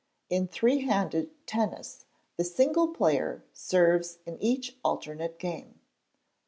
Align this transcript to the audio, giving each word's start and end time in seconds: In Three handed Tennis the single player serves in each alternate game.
In 0.31 0.47
Three 0.47 0.79
handed 0.79 1.29
Tennis 1.45 2.05
the 2.35 2.43
single 2.43 2.87
player 2.87 3.43
serves 3.53 4.17
in 4.25 4.41
each 4.41 4.75
alternate 4.83 5.37
game. 5.37 5.79